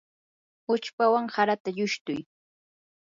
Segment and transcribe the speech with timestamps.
[0.73, 2.21] uchpawan harata llushtuy.